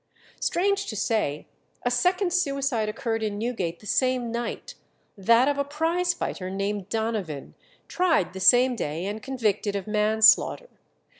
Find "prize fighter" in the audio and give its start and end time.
5.63-6.49